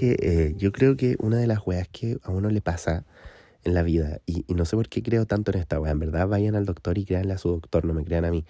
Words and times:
eh, 0.00 0.54
yo 0.56 0.72
creo 0.72 0.96
que 0.96 1.16
una 1.18 1.36
de 1.38 1.46
las 1.46 1.66
weas 1.66 1.88
que 1.88 2.18
a 2.22 2.30
uno 2.30 2.50
le 2.50 2.60
pasa 2.60 3.04
en 3.64 3.74
la 3.74 3.82
vida, 3.82 4.20
y, 4.26 4.44
no 4.54 4.64
sé 4.64 4.76
por 4.76 4.88
qué 4.88 5.02
creo 5.02 5.26
tanto 5.26 5.50
en 5.52 5.58
esta 5.58 5.80
wea, 5.80 5.92
en 5.92 5.98
verdad 5.98 6.28
vayan 6.28 6.54
al 6.54 6.66
doctor 6.66 6.98
y 6.98 7.04
créanle 7.04 7.32
a 7.32 7.38
su 7.38 7.48
doctor, 7.48 7.84
no 7.84 7.94
me 7.94 8.04
crean 8.04 8.24
a 8.24 8.30
mí, 8.30 8.44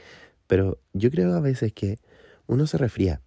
pero 0.47 0.79
yo 0.93 1.11
creo 1.11 1.35
a 1.35 1.41
veces 1.41 1.73
que 1.73 1.99
uno 2.47 2.67
se 2.67 2.79
resfría, 2.79 3.21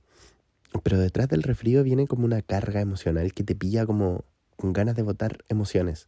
pero 0.83 0.99
detrás 0.99 1.29
del 1.29 1.43
resfrío 1.43 1.83
viene 1.83 2.07
como 2.07 2.25
una 2.25 2.41
carga 2.41 2.81
emocional 2.81 3.33
que 3.33 3.43
te 3.43 3.55
pilla 3.55 3.85
como 3.85 4.25
con 4.57 4.73
ganas 4.73 4.95
de 4.95 5.03
botar 5.03 5.39
emociones. 5.49 6.07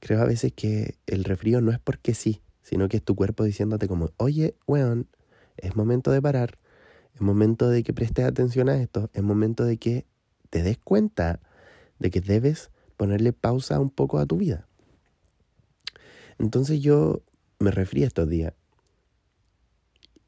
Creo 0.00 0.20
a 0.20 0.24
veces 0.24 0.52
que 0.52 0.96
el 1.06 1.24
resfrío 1.24 1.60
no 1.60 1.70
es 1.70 1.78
porque 1.78 2.14
sí, 2.14 2.40
sino 2.62 2.88
que 2.88 2.96
es 2.96 3.02
tu 3.02 3.14
cuerpo 3.14 3.44
diciéndote 3.44 3.88
como, 3.88 4.10
oye, 4.16 4.56
weón, 4.66 5.06
es 5.58 5.76
momento 5.76 6.10
de 6.10 6.22
parar, 6.22 6.58
es 7.14 7.20
momento 7.20 7.68
de 7.68 7.82
que 7.82 7.92
prestes 7.92 8.24
atención 8.24 8.68
a 8.68 8.80
esto, 8.80 9.10
es 9.12 9.22
momento 9.22 9.64
de 9.64 9.76
que 9.76 10.06
te 10.52 10.62
des 10.62 10.76
cuenta 10.76 11.40
de 11.98 12.10
que 12.10 12.20
debes 12.20 12.70
ponerle 12.98 13.32
pausa 13.32 13.80
un 13.80 13.88
poco 13.88 14.18
a 14.18 14.26
tu 14.26 14.36
vida. 14.36 14.68
Entonces 16.38 16.80
yo 16.80 17.22
me 17.58 17.70
resfrié 17.70 18.04
estos 18.04 18.28
días 18.28 18.52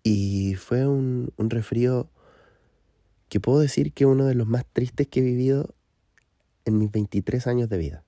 y 0.02 0.55
fue 0.55 0.87
un, 0.87 1.30
un 1.37 1.50
resfrío 1.50 2.09
que 3.28 3.38
puedo 3.38 3.60
decir 3.60 3.92
que 3.92 4.06
uno 4.06 4.24
de 4.24 4.34
los 4.34 4.47
más 4.47 4.64
tristes 4.64 5.09
que 5.09 5.20
he 5.20 5.23
vivido 5.23 5.74
en 6.64 6.78
mis 6.78 6.91
23 6.91 7.47
años 7.47 7.69
de 7.69 7.77
vida. 7.77 8.05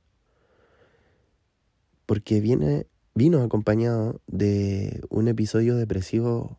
Porque 2.07 2.41
viene, 2.41 2.87
vino 3.15 3.43
acompañado 3.43 4.23
de 4.27 5.03
un 5.11 5.29
episodio 5.29 5.77
depresivo 5.77 6.59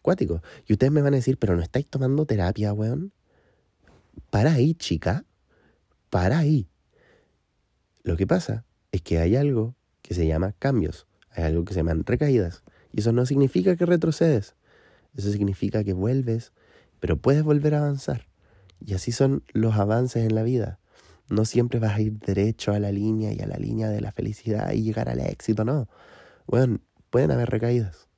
cuático. 0.00 0.42
Y 0.68 0.74
ustedes 0.74 0.92
me 0.92 1.02
van 1.02 1.14
a 1.14 1.16
decir, 1.16 1.38
pero 1.38 1.56
no 1.56 1.62
estáis 1.62 1.88
tomando 1.88 2.24
terapia, 2.24 2.72
weón. 2.72 3.12
Para 4.30 4.52
ahí, 4.54 4.74
chica. 4.74 5.24
Para 6.10 6.38
ahí. 6.38 6.68
Lo 8.02 8.16
que 8.16 8.26
pasa 8.26 8.64
es 8.90 9.02
que 9.02 9.18
hay 9.18 9.36
algo 9.36 9.74
que 10.02 10.14
se 10.14 10.26
llama 10.26 10.54
cambios. 10.58 11.06
Hay 11.30 11.44
algo 11.44 11.64
que 11.64 11.74
se 11.74 11.80
llaman 11.80 12.04
recaídas. 12.04 12.62
Y 12.92 13.00
eso 13.00 13.12
no 13.12 13.24
significa 13.26 13.76
que 13.76 13.86
retrocedes. 13.86 14.56
Eso 15.16 15.30
significa 15.30 15.84
que 15.84 15.92
vuelves, 15.92 16.52
pero 17.00 17.16
puedes 17.16 17.42
volver 17.42 17.74
a 17.74 17.78
avanzar. 17.78 18.26
Y 18.80 18.94
así 18.94 19.12
son 19.12 19.44
los 19.52 19.76
avances 19.76 20.24
en 20.24 20.34
la 20.34 20.42
vida. 20.42 20.78
No 21.28 21.44
siempre 21.44 21.78
vas 21.78 21.96
a 21.96 22.00
ir 22.00 22.18
derecho 22.18 22.72
a 22.72 22.78
la 22.78 22.92
línea 22.92 23.32
y 23.32 23.40
a 23.40 23.46
la 23.46 23.56
línea 23.56 23.88
de 23.88 24.00
la 24.00 24.12
felicidad 24.12 24.72
y 24.72 24.82
llegar 24.82 25.08
al 25.08 25.20
éxito, 25.20 25.64
no. 25.64 25.88
Bueno, 26.46 26.80
pueden 27.10 27.30
haber 27.30 27.48
recaídas. 27.48 28.08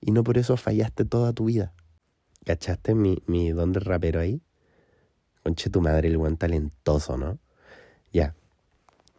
Y 0.00 0.12
no 0.12 0.24
por 0.24 0.38
eso 0.38 0.56
fallaste 0.56 1.04
toda 1.04 1.32
tu 1.32 1.44
vida. 1.44 1.72
¿Cachaste 2.44 2.94
mi, 2.94 3.22
mi 3.26 3.50
don 3.50 3.72
de 3.72 3.80
rapero 3.80 4.20
ahí? 4.20 4.42
Conche 5.48 5.70
tu 5.70 5.80
madre, 5.80 6.08
el 6.08 6.18
buen 6.18 6.36
talentoso, 6.36 7.16
¿no? 7.16 7.38
Ya. 8.12 8.34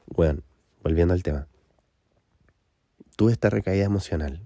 Bueno, 0.06 0.44
volviendo 0.84 1.16
al 1.16 1.24
tema. 1.24 1.48
Tuve 3.16 3.32
esta 3.32 3.50
recaída 3.50 3.86
emocional, 3.86 4.40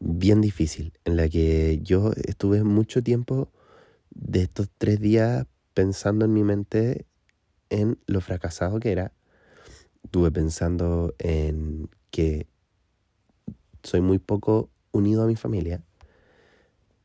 bien 0.00 0.42
difícil, 0.42 0.92
en 1.06 1.16
la 1.16 1.30
que 1.30 1.78
yo 1.80 2.12
estuve 2.26 2.62
mucho 2.62 3.02
tiempo 3.02 3.48
de 4.10 4.42
estos 4.42 4.68
tres 4.76 5.00
días 5.00 5.46
pensando 5.72 6.26
en 6.26 6.34
mi 6.34 6.44
mente 6.44 7.06
en 7.70 7.98
lo 8.06 8.20
fracasado 8.20 8.78
que 8.78 8.92
era. 8.92 9.12
Estuve 10.04 10.30
pensando 10.30 11.14
en 11.18 11.88
que 12.10 12.46
soy 13.82 14.02
muy 14.02 14.18
poco 14.18 14.68
unido 14.90 15.22
a 15.22 15.26
mi 15.26 15.36
familia, 15.36 15.82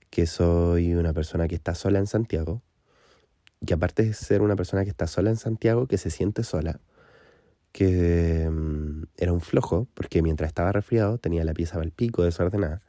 que 0.09 0.25
soy 0.25 0.93
una 0.93 1.13
persona 1.13 1.47
que 1.47 1.55
está 1.55 1.73
sola 1.73 1.99
en 1.99 2.07
Santiago, 2.07 2.63
que 3.65 3.73
aparte 3.73 4.03
de 4.03 4.13
ser 4.13 4.41
una 4.41 4.55
persona 4.55 4.83
que 4.83 4.89
está 4.89 5.07
sola 5.07 5.29
en 5.29 5.37
Santiago, 5.37 5.87
que 5.87 5.97
se 5.97 6.09
siente 6.09 6.43
sola, 6.43 6.79
que 7.71 8.49
mm, 8.49 9.03
era 9.17 9.33
un 9.33 9.41
flojo, 9.41 9.87
porque 9.93 10.21
mientras 10.21 10.49
estaba 10.49 10.71
resfriado 10.71 11.17
tenía 11.17 11.43
la 11.43 11.53
pieza 11.53 11.79
al 11.79 11.91
pico, 11.91 12.23
desordenada, 12.23 12.81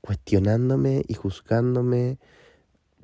cuestionándome 0.00 1.02
y 1.06 1.14
juzgándome, 1.14 2.18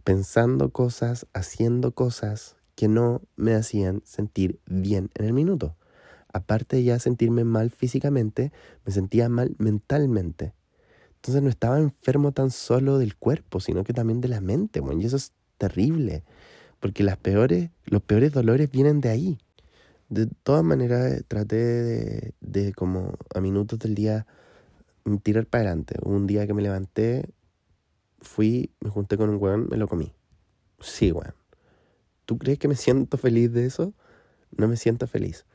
pensando 0.05 0.71
cosas, 0.71 1.27
haciendo 1.33 1.93
cosas 1.93 2.57
que 2.75 2.89
no 2.89 3.23
me 3.37 3.55
hacían 3.55 4.03
sentir 4.05 4.61
bien 4.67 5.11
en 5.15 5.27
el 5.27 5.33
minuto. 5.33 5.77
Aparte 6.33 6.77
de 6.77 6.85
ya 6.85 6.99
sentirme 6.99 7.45
mal 7.45 7.71
físicamente, 7.71 8.53
me 8.85 8.93
sentía 8.93 9.29
mal 9.29 9.55
mentalmente. 9.59 10.53
Entonces 11.17 11.43
no 11.43 11.49
estaba 11.49 11.79
enfermo 11.79 12.33
tan 12.33 12.51
solo 12.51 12.99
del 12.99 13.17
cuerpo, 13.17 13.61
sino 13.61 13.85
que 13.85 13.93
también 13.93 14.21
de 14.21 14.29
la 14.29 14.41
mente, 14.41 14.81
bueno, 14.81 15.01
y 15.01 15.07
eso 15.07 15.17
es 15.17 15.33
terrible 15.59 16.25
porque 16.85 17.03
las 17.03 17.17
peores, 17.17 17.71
los 17.87 18.03
peores 18.03 18.31
dolores 18.31 18.71
vienen 18.71 19.01
de 19.01 19.09
ahí. 19.09 19.39
De 20.11 20.27
todas 20.27 20.63
maneras, 20.63 21.25
traté 21.29 21.57
de, 21.57 22.35
de 22.43 22.75
como 22.75 23.15
a 23.35 23.41
minutos 23.41 23.79
del 23.79 23.95
día 23.95 24.27
tirar 25.23 25.47
para 25.47 25.63
adelante. 25.63 25.95
Un 26.03 26.27
día 26.27 26.47
que 26.47 26.53
me 26.53 26.61
levanté, 26.61 27.25
fui, 28.21 28.71
me 28.81 28.91
junté 28.91 29.17
con 29.17 29.31
un 29.31 29.43
weón, 29.43 29.67
me 29.71 29.79
lo 29.79 29.89
comí. 29.89 30.13
Sí, 30.79 31.11
weón. 31.11 31.33
¿Tú 32.27 32.37
crees 32.37 32.59
que 32.59 32.69
me 32.69 32.77
siento 32.77 33.17
feliz 33.17 33.51
de 33.51 33.65
eso? 33.65 33.95
No 34.55 34.69
me 34.69 34.77
siento 34.77 35.07
feliz. 35.07 35.47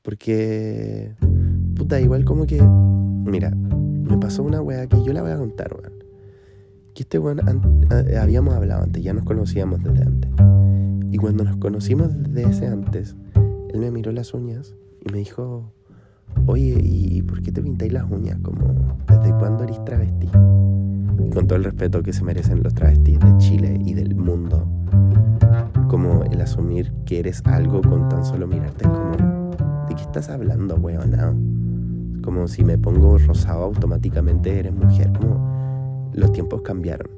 Porque, 0.00 1.14
puta, 1.76 2.00
igual 2.00 2.24
como 2.24 2.46
que, 2.46 2.62
mira, 2.62 3.50
me 3.50 4.16
pasó 4.16 4.42
una 4.42 4.62
weá 4.62 4.86
que 4.86 5.04
yo 5.04 5.12
la 5.12 5.20
voy 5.20 5.32
a 5.32 5.36
contar, 5.36 5.70
weón. 5.74 6.02
Que 6.94 7.02
este 7.02 7.18
weón, 7.18 7.40
habíamos 8.18 8.54
hablado 8.54 8.84
antes, 8.84 9.02
ya 9.02 9.12
nos 9.12 9.26
conocíamos 9.26 9.84
desde 9.84 10.02
antes. 10.02 10.67
Y 11.10 11.18
cuando 11.18 11.44
nos 11.44 11.56
conocimos 11.56 12.10
desde 12.22 12.50
ese 12.50 12.66
antes, 12.66 13.16
él 13.72 13.80
me 13.80 13.90
miró 13.90 14.12
las 14.12 14.34
uñas 14.34 14.74
y 15.04 15.12
me 15.12 15.18
dijo, 15.18 15.72
oye, 16.46 16.78
¿y 16.82 17.22
por 17.22 17.42
qué 17.42 17.52
te 17.52 17.62
pintáis 17.62 17.92
las 17.92 18.10
uñas? 18.10 18.38
Como, 18.42 18.74
¿desde 19.08 19.36
cuándo 19.38 19.64
eres 19.64 19.82
travesti? 19.84 20.26
Y 20.26 21.30
con 21.30 21.46
todo 21.46 21.56
el 21.56 21.64
respeto 21.64 22.02
que 22.02 22.12
se 22.12 22.24
merecen 22.24 22.62
los 22.62 22.74
travestis 22.74 23.18
de 23.18 23.36
Chile 23.38 23.78
y 23.84 23.94
del 23.94 24.14
mundo, 24.14 24.68
como 25.88 26.24
el 26.24 26.40
asumir 26.40 26.92
que 27.06 27.20
eres 27.20 27.42
algo 27.46 27.80
con 27.80 28.08
tan 28.08 28.24
solo 28.24 28.46
mirarte, 28.46 28.84
como, 28.84 29.12
¿de 29.88 29.94
qué 29.94 30.02
estás 30.02 30.28
hablando, 30.28 30.76
weón? 30.76 32.20
Como 32.22 32.46
si 32.48 32.64
me 32.64 32.76
pongo 32.76 33.16
rosado 33.18 33.64
automáticamente 33.64 34.58
eres 34.58 34.74
mujer, 34.74 35.10
como 35.12 36.10
los 36.12 36.32
tiempos 36.32 36.62
cambiaron. 36.62 37.17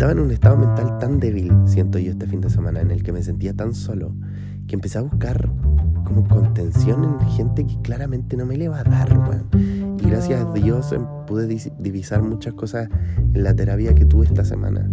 Estaba 0.00 0.12
en 0.12 0.20
un 0.20 0.30
estado 0.30 0.56
mental 0.56 0.96
tan 0.96 1.20
débil, 1.20 1.52
siento 1.66 1.98
yo, 1.98 2.12
este 2.12 2.26
fin 2.26 2.40
de 2.40 2.48
semana, 2.48 2.80
en 2.80 2.90
el 2.90 3.02
que 3.02 3.12
me 3.12 3.22
sentía 3.22 3.52
tan 3.52 3.74
solo, 3.74 4.14
que 4.66 4.76
empecé 4.76 4.96
a 4.96 5.02
buscar 5.02 5.50
como 6.04 6.26
contención 6.26 7.04
en 7.04 7.28
gente 7.28 7.66
que 7.66 7.78
claramente 7.82 8.34
no 8.38 8.46
me 8.46 8.56
le 8.56 8.70
va 8.70 8.80
a 8.80 8.84
dar, 8.84 9.12
weón. 9.12 9.98
Y 9.98 10.08
gracias 10.08 10.42
a 10.42 10.50
Dios 10.54 10.90
em, 10.92 11.04
pude 11.26 11.46
divisar 11.46 12.22
muchas 12.22 12.54
cosas 12.54 12.88
en 13.34 13.44
la 13.44 13.54
terapia 13.54 13.94
que 13.94 14.06
tuve 14.06 14.24
esta 14.24 14.42
semana. 14.42 14.90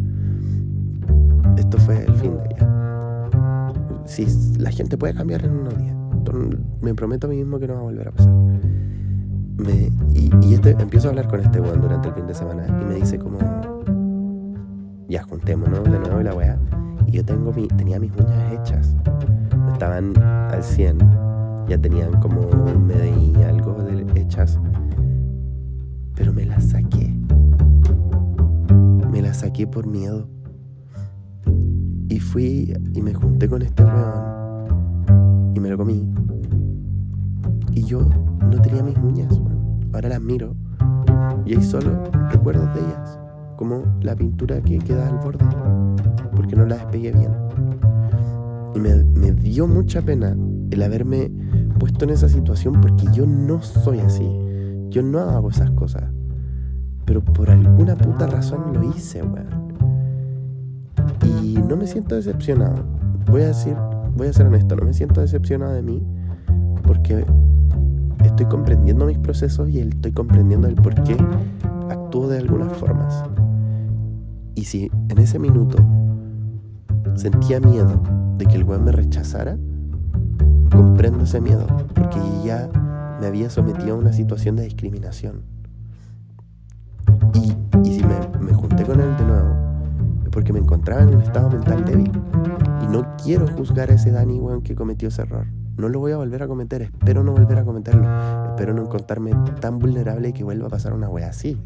Esto 1.56 1.78
fue 1.78 2.03
el 2.03 2.13
fin 2.16 2.34
de 2.35 2.44
ella. 2.44 3.69
Si 4.03 4.28
la 4.59 4.72
gente 4.72 4.97
puede 4.97 5.13
cambiar 5.13 5.46
en 5.46 5.51
unos 5.51 5.78
días, 5.78 5.96
me 6.81 6.94
prometo 6.94 7.28
a 7.28 7.29
mí 7.29 7.38
mismo 7.38 7.59
que 7.59 7.67
no 7.69 7.75
va 7.75 7.79
a 7.79 7.84
volver 7.84 8.09
a 8.09 8.12
pasar. 8.12 8.34
Me, 8.34 9.90
y, 10.13 10.29
y 10.41 10.53
este, 10.53 10.72
empiezo 10.72 11.07
a 11.07 11.12
hablar 11.12 11.29
con 11.29 11.40
este 11.40 11.62
weón 11.62 11.79
durante 11.79 12.09
el 12.09 12.13
fin 12.13 12.28
de 12.28 12.34
semana 12.34 12.67
y 12.81 12.84
me 12.84 12.96
dice 12.96 13.17
como 13.17 13.38
ya 15.09 15.23
juntémonos 15.23 15.84
de 15.84 16.00
nuevo 16.00 16.22
la 16.22 16.34
weá. 16.34 16.59
Y 17.06 17.12
yo 17.12 17.25
tengo 17.25 17.53
mi, 17.53 17.68
tenía 17.68 18.00
mis 18.00 18.12
uñas 18.12 18.53
hechas. 18.53 18.95
No 19.56 19.73
estaban 19.73 20.18
al 20.18 20.63
100, 20.63 20.97
ya 21.68 21.78
tenían 21.78 22.19
como 22.19 22.41
un 22.41 22.91
y 22.91 23.44
algo 23.44 23.78
hechas. 24.16 24.59
Pero 26.16 26.34
me 26.34 26.46
las 26.46 26.69
saqué. 26.69 27.13
Me 29.12 29.22
las 29.22 29.38
saqué 29.38 29.67
por 29.67 29.88
miedo. 29.88 30.28
Y 32.09 32.20
fui 32.20 32.73
y 32.93 33.02
me 33.02 33.14
junté 33.14 33.47
con 33.47 33.61
este 33.61 33.84
weón. 33.84 35.53
Y 35.55 35.59
me 35.59 35.70
lo 35.70 35.78
comí. 35.78 36.05
Y 37.72 37.84
yo 37.84 38.02
no 38.02 38.61
tenía 38.61 38.84
mis 38.84 38.97
uñas, 38.97 39.40
Ahora 39.93 40.09
las 40.09 40.22
miro. 40.22 40.55
Y 41.46 41.55
hay 41.55 41.64
solo 41.64 42.03
recuerdos 42.29 42.73
de 42.73 42.81
ellas 42.81 43.27
como 43.57 43.83
la 44.01 44.15
pintura 44.15 44.61
que 44.61 44.77
queda 44.77 45.09
al 45.09 45.17
borde, 45.17 45.45
porque 46.35 46.55
no 46.55 46.65
la 46.65 46.75
despegué 46.75 47.11
bien. 47.11 47.31
Y 48.75 48.79
me, 48.79 49.31
dio 49.33 49.67
mucha 49.67 50.01
pena 50.01 50.37
el 50.71 50.83
haberme 50.83 51.31
puesto 51.79 52.05
en 52.05 52.11
esa 52.11 52.29
situación 52.29 52.79
porque 52.79 53.05
yo 53.11 53.25
no 53.25 53.61
soy 53.61 53.99
así. 53.99 54.29
Yo 54.89 55.01
no 55.01 55.19
hago 55.19 55.49
esas 55.49 55.71
cosas. 55.71 56.03
Pero 57.05 57.23
por 57.23 57.49
alguna 57.49 57.95
puta 57.95 58.27
razón 58.27 58.73
lo 58.73 58.83
hice, 58.83 59.23
weón. 59.23 59.67
Y 61.43 61.55
no 61.57 61.75
me 61.75 61.87
siento 61.87 62.15
decepcionado. 62.15 62.85
Voy 63.31 63.41
a 63.41 63.47
decir, 63.47 63.75
voy 64.15 64.27
a 64.27 64.33
ser 64.33 64.45
honesto, 64.45 64.75
no 64.75 64.85
me 64.85 64.93
siento 64.93 65.21
decepcionado 65.21 65.73
de 65.73 65.81
mí 65.81 66.03
porque 66.83 67.25
estoy 68.23 68.45
comprendiendo 68.45 69.05
mis 69.05 69.17
procesos 69.17 69.69
y 69.69 69.79
estoy 69.79 70.11
comprendiendo 70.11 70.67
el 70.67 70.75
por 70.75 70.93
qué 71.03 71.17
actúo 71.89 72.27
de 72.27 72.37
algunas 72.37 72.71
formas. 72.77 73.23
Y 74.57 74.65
si 74.65 74.89
en 75.09 75.19
ese 75.19 75.37
minuto 75.37 75.77
sentía 77.13 77.59
miedo 77.59 78.01
de 78.39 78.47
que 78.47 78.55
el 78.55 78.63
weón 78.63 78.85
me 78.85 78.91
rechazara, 78.91 79.55
comprendo 80.71 81.25
ese 81.25 81.39
miedo, 81.39 81.67
porque 81.93 82.19
ya 82.43 82.67
me 83.21 83.27
había 83.27 83.51
sometido 83.51 83.93
a 83.93 83.99
una 83.99 84.11
situación 84.11 84.55
de 84.55 84.63
discriminación. 84.63 85.43
Y, 87.35 87.91
si 87.91 88.03
me, 88.03 88.15
me 88.41 88.51
junté 88.53 88.83
con 88.83 88.99
él 88.99 89.15
de 89.17 89.25
nuevo, 89.25 89.55
es 90.23 90.29
porque 90.31 90.51
me 90.51 90.59
encontraba 90.59 91.03
en 91.03 91.09
un 91.09 91.21
estado 91.21 91.51
mental 91.51 91.85
débil. 91.85 92.11
Y 92.81 92.87
no 92.87 93.15
quiero 93.23 93.45
juzgar 93.47 93.91
a 93.91 93.93
ese 93.93 94.09
Dani, 94.09 94.39
weón, 94.39 94.63
que 94.63 94.73
cometió 94.73 95.09
ese 95.09 95.21
error. 95.21 95.45
No 95.77 95.87
lo 95.87 95.99
voy 95.99 96.13
a 96.13 96.17
volver 96.17 96.41
a 96.41 96.47
cometer, 96.47 96.81
espero 96.81 97.23
no 97.23 97.31
volver 97.33 97.59
a 97.59 97.63
cometerlo. 97.63 98.07
Espero 98.49 98.73
no 98.73 98.81
encontrarme 98.81 99.33
tan 99.61 99.77
vulnerable 99.77 100.33
que 100.33 100.43
vuelva 100.43 100.65
a 100.65 100.69
pasar 100.71 100.93
una 100.93 101.09
wea 101.09 101.29
así. 101.29 101.61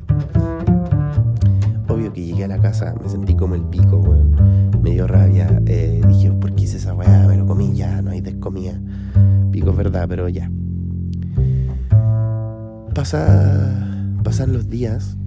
Obvio 1.88 2.14
que 2.14 2.24
llegué 2.24 2.46
a 2.46 2.48
la 2.48 2.60
casa, 2.60 2.96
me 3.02 3.10
sentí 3.10 3.36
como 3.36 3.56
el 3.56 3.64
pico, 3.64 3.98
weón. 3.98 4.36
Me 4.82 4.92
dio 4.92 5.08
rabia. 5.08 5.62
Eh, 5.66 6.02
dije, 6.08 6.32
¿por 6.32 6.54
qué 6.56 6.64
hice 6.64 6.78
esa 6.78 6.94
weá? 6.94 7.28
Me 7.28 7.38
lo 7.38 7.46
comí 7.46 7.74
ya, 7.74 8.02
no 8.02 8.12
hay 8.12 8.22
descomida. 8.22 8.80
Pico 9.52 9.72
es 9.72 9.78
verdad, 9.78 10.06
pero 10.08 10.28
ya. 10.30 10.50
Pasa, 12.96 14.14
pasan 14.24 14.54
los 14.54 14.70
días. 14.70 15.18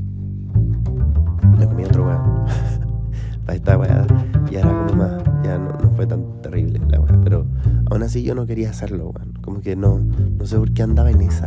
Me 1.58 1.66
comí 1.66 1.84
otro 1.84 2.06
weón. 2.06 2.44
Para 3.44 3.56
esta 3.56 3.76
weá 3.76 4.06
ya 4.50 4.60
era 4.60 4.86
como 4.86 4.94
más, 4.94 5.22
ya 5.44 5.58
no, 5.58 5.68
no, 5.82 5.90
fue 5.96 6.06
tan 6.06 6.40
terrible 6.40 6.80
la 6.88 7.00
weá. 7.00 7.20
Pero 7.22 7.46
aún 7.90 8.02
así 8.02 8.22
yo 8.22 8.34
no 8.34 8.46
quería 8.46 8.70
hacerlo, 8.70 9.10
weón. 9.10 9.34
Como 9.42 9.60
que 9.60 9.76
no, 9.76 9.98
no 9.98 10.46
sé 10.46 10.58
por 10.58 10.72
qué 10.72 10.82
andaba 10.82 11.10
en 11.10 11.20
esa. 11.20 11.46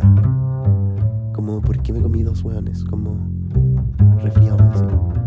Como 1.32 1.60
por 1.60 1.80
qué 1.82 1.92
me 1.92 2.00
comí 2.00 2.22
dos 2.22 2.42
weones, 2.42 2.84
como 2.84 3.16
resfriado 4.18 4.58
encima. 4.58 5.18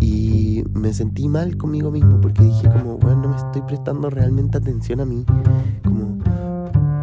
Y 0.00 0.64
me 0.72 0.92
sentí 0.92 1.28
mal 1.28 1.56
conmigo 1.56 1.90
mismo 1.90 2.20
porque 2.20 2.42
dije 2.44 2.68
como, 2.70 2.98
bueno, 2.98 3.22
no 3.22 3.28
me 3.30 3.36
estoy 3.36 3.62
prestando 3.62 4.10
realmente 4.10 4.58
atención 4.58 5.00
a 5.00 5.04
mí. 5.04 5.24
Como, 5.82 6.18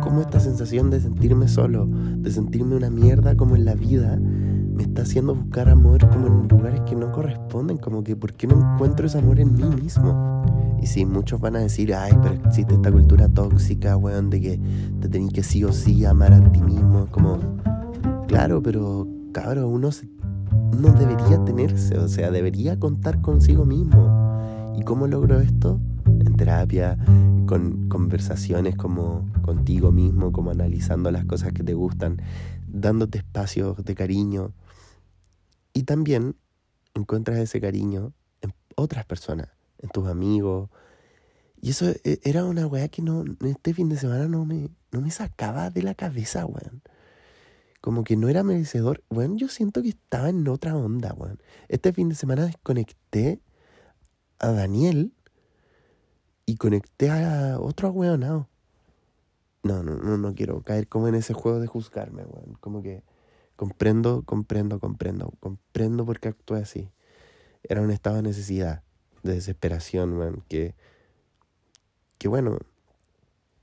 como 0.02 0.22
esta 0.22 0.40
sensación 0.40 0.90
de 0.90 1.02
sentirme 1.02 1.48
solo, 1.48 1.88
de 1.88 2.32
sentirme 2.32 2.76
una 2.76 2.90
mierda 2.90 3.36
como 3.36 3.56
en 3.56 3.66
la 3.66 3.76
vida, 3.76 4.18
me 4.18 4.84
está 4.84 5.04
haciendo 5.04 5.36
buscar 5.36 5.70
amor 5.70 6.08
como 6.10 6.28
en 6.28 6.48
lugares 6.48 6.82
que 6.82 6.96
no 6.96 7.12
corresponden. 7.12 7.78
Como 7.78 8.04
que, 8.04 8.16
¿por 8.16 8.34
qué 8.34 8.48
no 8.48 8.56
encuentro 8.56 9.08
ese 9.08 9.18
amor 9.18 9.40
en 9.40 9.54
mí 9.56 9.64
mismo? 9.64 10.44
Y 10.82 10.88
sí, 10.88 11.06
muchos 11.06 11.40
van 11.42 11.56
a 11.56 11.60
decir, 11.60 11.94
ay, 11.94 12.14
pero 12.22 12.36
existe 12.46 12.76
esta 12.76 12.92
cultura 12.92 13.28
tóxica, 13.28 13.98
weón, 13.98 14.30
de 14.30 14.42
que 14.42 14.60
te 15.02 15.10
tenés 15.10 15.34
que 15.34 15.44
sí 15.44 15.64
o 15.64 15.72
sí 15.72 16.06
amar 16.06 16.34
a 16.34 16.52
ti 16.52 16.62
mismo. 16.62 17.08
Como, 17.12 17.40
claro, 18.28 18.62
pero 18.62 19.08
cabrón, 19.32 19.66
uno 19.66 19.92
se 19.92 20.08
no 20.72 20.92
debería 20.92 21.44
tenerse, 21.46 21.98
o 21.98 22.08
sea, 22.08 22.32
debería 22.32 22.80
contar 22.80 23.22
consigo 23.22 23.66
mismo. 23.66 24.74
¿Y 24.78 24.84
cómo 24.84 25.08
logro 25.08 25.40
esto? 25.40 25.80
En 26.06 26.36
terapia, 26.36 26.98
con 27.46 27.88
conversaciones 27.90 28.76
como 28.76 29.30
contigo 29.42 29.92
mismo, 29.92 30.32
como 30.32 30.52
analizando 30.52 31.12
las 31.12 31.26
cosas 31.26 31.54
que 31.54 31.64
te 31.64 31.74
gustan, 31.74 32.22
dándote 32.68 33.20
espacios 33.20 33.84
de 33.84 33.96
cariño. 33.96 34.54
Y 35.74 35.84
también 35.84 36.36
encuentras 36.94 37.40
ese 37.40 37.62
cariño 37.62 38.14
en 38.42 38.54
otras 38.76 39.06
personas, 39.06 39.50
en 39.80 39.90
tus 39.90 40.08
amigos. 40.08 40.70
Y 41.62 41.72
eso 41.72 41.90
e, 41.90 42.20
era 42.24 42.46
una 42.46 42.68
weá 42.68 42.88
que 42.90 43.02
no, 43.02 43.24
este 43.46 43.74
fin 43.74 43.90
de 43.90 43.98
semana 43.98 44.28
no 44.28 44.46
me, 44.46 44.70
no 44.92 45.02
me 45.02 45.12
sacaba 45.12 45.70
de 45.70 45.84
la 45.84 45.96
cabeza, 45.96 46.46
weón 46.46 46.82
como 47.86 48.04
que 48.04 48.18
no 48.18 48.30
era 48.30 48.42
merecedor. 48.42 49.04
Bueno, 49.10 49.36
yo 49.38 49.48
siento 49.48 49.84
que 49.84 49.90
estaba 49.90 50.30
en 50.30 50.48
otra 50.48 50.76
onda, 50.76 51.14
weón. 51.14 51.40
Este 51.68 51.94
fin 51.94 52.10
de 52.10 52.16
semana 52.16 52.44
desconecté 52.44 53.40
a 54.40 54.50
Daniel 54.52 55.14
y 56.48 56.56
conecté 56.56 57.12
a 57.12 57.60
otro 57.60 57.92
weonado. 57.92 58.50
No, 59.62 59.84
no, 59.84 59.98
no, 59.98 60.18
no 60.18 60.34
quiero 60.34 60.64
caer 60.64 60.88
como 60.88 61.08
en 61.10 61.14
ese 61.14 61.36
juego 61.36 61.60
de 61.60 61.68
juzgarme, 61.68 62.24
weón. 62.24 62.58
Como 62.60 62.82
que 62.82 63.04
comprendo, 63.56 64.24
comprendo, 64.24 64.80
comprendo, 64.80 65.32
comprendo 65.40 66.08
por 66.08 66.20
qué 66.20 66.30
actué 66.30 66.62
así. 66.62 66.90
Era 67.62 67.84
un 67.84 67.92
estado 67.92 68.16
de 68.16 68.24
necesidad, 68.24 68.82
de 69.22 69.34
desesperación, 69.34 70.18
weón, 70.18 70.44
que, 70.50 70.74
que 72.18 72.28
bueno, 72.30 72.58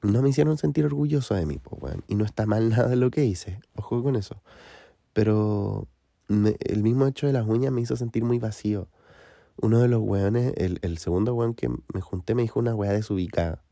no 0.02 0.20
me 0.20 0.30
hicieron 0.30 0.58
sentir 0.58 0.84
orgulloso 0.84 1.34
de 1.34 1.46
mí, 1.46 1.58
pues, 1.58 1.94
Y 2.08 2.16
no 2.16 2.24
está 2.24 2.44
mal 2.46 2.68
nada 2.70 2.88
de 2.88 2.96
lo 2.96 3.10
que 3.10 3.24
hice, 3.24 3.60
ojo 3.74 4.02
con 4.02 4.16
eso. 4.16 4.42
Pero 5.12 5.86
el 6.28 6.82
mismo 6.82 7.06
hecho 7.06 7.26
de 7.26 7.32
las 7.32 7.46
uñas 7.46 7.72
me 7.72 7.80
hizo 7.80 7.96
sentir 7.96 8.24
muy 8.24 8.38
vacío. 8.38 8.88
Uno 9.60 9.80
de 9.80 9.88
los 9.88 10.00
weones, 10.02 10.54
el, 10.56 10.78
el 10.82 10.98
segundo 10.98 11.34
weón 11.34 11.54
que 11.54 11.68
me 11.68 12.00
junté, 12.00 12.34
me 12.34 12.42
dijo 12.42 12.58
una 12.58 12.74
weá 12.74 12.92
desubicada. 12.92 13.62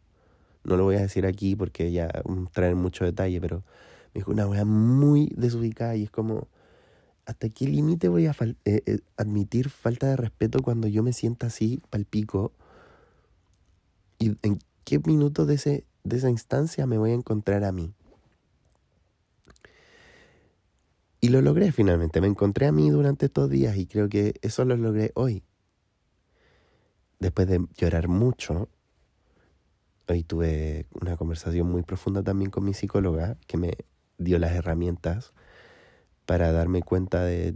No 0.63 0.77
lo 0.77 0.85
voy 0.85 0.97
a 0.97 1.01
decir 1.01 1.27
aquí 1.27 1.57
porque 1.57 1.91
ya 1.91 2.09
trae 2.53 2.75
mucho 2.75 3.05
detalle, 3.05 3.41
pero 3.41 3.65
me 4.15 4.21
dijo 4.21 4.31
una 4.31 4.47
weá 4.47 4.65
muy 4.65 5.33
desubicada 5.37 5.97
y 5.97 6.05
es 6.05 6.11
como, 6.11 6.49
¿hasta 7.25 7.49
qué 7.49 7.67
límite 7.67 8.09
voy 8.09 8.27
a 8.27 8.37
eh, 8.65 8.83
eh, 8.87 8.99
admitir 9.17 9.71
falta 9.71 10.09
de 10.09 10.17
respeto 10.17 10.61
cuando 10.63 10.87
yo 10.87 11.03
me 11.03 11.13
sienta 11.13 11.47
así, 11.47 11.83
palpico? 11.91 12.53
¿Y 14.19 14.37
en 14.43 14.59
qué 14.85 14.99
minuto 14.99 15.47
de 15.47 15.55
ese 15.55 15.85
de 16.05 16.17
esa 16.17 16.31
instancia 16.31 16.87
me 16.87 16.99
voy 16.99 17.11
a 17.11 17.15
encontrar 17.15 17.65
a 17.65 17.73
mí. 17.73 17.95
Y 21.21 21.29
lo 21.29 21.43
logré 21.43 21.71
finalmente, 21.71 22.21
me 22.21 22.29
encontré 22.29 22.67
a 22.67 22.73
mí 22.73 22.89
durante 22.89 23.27
estos 23.27 23.51
días 23.51 23.77
y 23.77 23.87
creo 23.87 24.09
que 24.09 24.35
eso 24.41 24.65
lo 24.65 24.77
logré 24.77 25.13
hoy. 25.15 25.43
Después 27.19 27.47
de 27.47 27.67
llorar 27.77 28.09
mucho, 28.09 28.71
hoy 30.09 30.25
tuve 30.25 30.87
una 30.99 31.19
conversación 31.19 31.71
muy 31.71 31.83
profunda 31.83 32.23
también 32.23 32.51
con 32.51 32.65
mi 32.65 32.73
psicóloga 32.73 33.37
que 33.47 33.59
me 33.59 33.77
dio 34.17 34.39
las 34.39 34.53
herramientas 34.53 35.35
para 36.25 36.53
darme 36.53 36.83
cuenta 36.83 37.23
de 37.23 37.55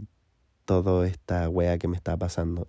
toda 0.65 1.07
esta 1.07 1.49
wea 1.49 1.79
que 1.79 1.87
me 1.87 1.97
estaba 1.97 2.17
pasando. 2.17 2.67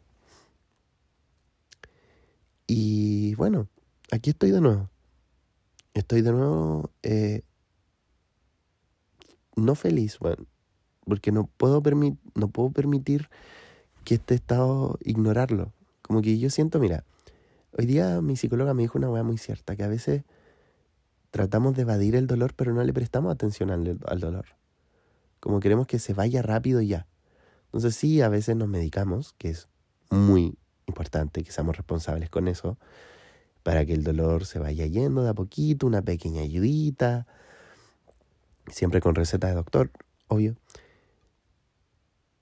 Y 2.67 3.35
bueno, 3.35 3.69
aquí 4.11 4.31
estoy 4.31 4.51
de 4.51 4.63
nuevo 4.63 4.89
estoy 6.01 6.23
de 6.23 6.33
nuevo 6.33 6.91
eh, 7.03 7.43
no 9.57 9.75
feliz, 9.75 10.19
bueno, 10.19 10.47
porque 11.05 11.33
no 11.33 11.47
puedo, 11.57 11.83
no 12.35 12.49
puedo 12.49 12.71
permitir 12.71 13.29
que 14.05 14.15
este 14.15 14.35
estado 14.35 14.99
ignorarlo. 15.03 15.73
Como 16.03 16.23
que 16.23 16.39
yo 16.39 16.51
siento, 16.51 16.79
mira, 16.79 17.05
hoy 17.73 17.87
día 17.87 18.21
mi 18.21 18.37
psicóloga 18.37 18.75
me 18.75 18.83
dijo 18.83 18.99
una 18.99 19.11
weá 19.11 19.23
muy 19.23 19.39
cierta, 19.39 19.77
que 19.77 19.85
a 19.85 19.89
veces 19.89 20.25
tratamos 21.31 21.75
de 21.75 21.83
evadir 21.83 22.15
el 22.15 22.27
dolor, 22.27 22.55
pero 22.55 22.73
no 22.73 22.85
le 22.85 22.93
prestamos 22.93 23.33
atención 23.33 23.71
al, 23.71 23.99
al 24.07 24.21
dolor. 24.21 24.47
Como 25.41 25.61
queremos 25.61 25.87
que 25.87 25.99
se 25.99 26.15
vaya 26.15 26.43
rápido 26.43 26.81
y 26.81 26.89
ya. 26.89 27.07
Entonces 27.67 27.97
sí, 27.97 28.21
a 28.23 28.29
veces 28.29 28.57
nos 28.57 28.69
medicamos, 28.69 29.35
que 29.39 29.51
es 29.51 29.69
muy 30.11 30.57
importante 30.87 31.43
que 31.43 31.51
seamos 31.51 31.77
responsables 31.77 32.31
con 32.31 32.49
eso, 32.49 32.79
para 33.67 33.85
que 33.85 33.95
el 33.95 34.05
dolor 34.05 34.47
se 34.47 34.61
vaya 34.61 34.87
yendo 34.87 35.25
de 35.25 35.31
a 35.31 35.35
poquito, 35.35 35.89
una 35.89 36.01
pequeña 36.01 36.43
ayudita, 36.43 37.27
siempre 38.69 39.01
con 39.01 39.17
receta 39.17 39.49
de 39.49 39.55
doctor, 39.55 39.91
obvio. 40.29 40.55